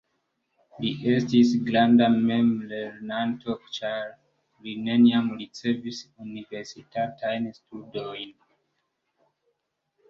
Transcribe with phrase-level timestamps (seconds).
[0.83, 4.09] Li estis granda memlernanto ĉar
[4.65, 8.39] li neniam ricevis universitatajn studojn.